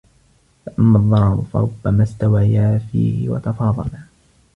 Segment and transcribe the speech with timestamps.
[0.65, 4.03] فَأَمَّا الضَّرَرُ فَرُبَّمَا اسْتَوَيَا فِيهِ وَتَفَاضَلَا